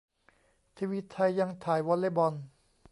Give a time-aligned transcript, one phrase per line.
[0.77, 2.33] ทีวีไทยยังถ่ายวอลเล่ย์บอล